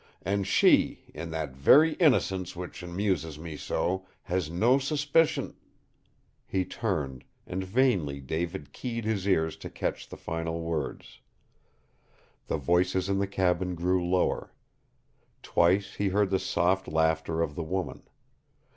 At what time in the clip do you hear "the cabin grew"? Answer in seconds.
13.19-14.03